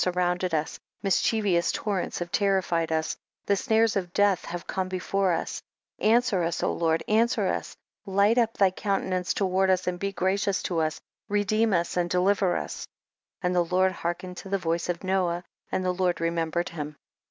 [0.01, 3.15] surrounded us, mischievous torrents have terrified us,
[3.45, 5.61] the snares of death have come before us;
[5.99, 7.77] answer us, O Lord, answer us,
[8.07, 12.09] hght up thy coun tenance toward us and be gracious to us, redeem us and
[12.09, 12.87] deliver us.
[13.43, 13.53] THE BOOK OF JASHER.
[13.53, 13.55] 15 32.
[13.55, 16.95] And the Lord hearkened to the voice of Noah, and the Lord re membered him.